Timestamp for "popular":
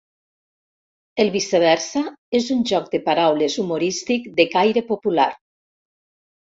4.93-5.31